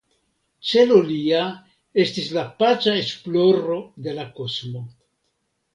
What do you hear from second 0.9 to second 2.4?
lia estis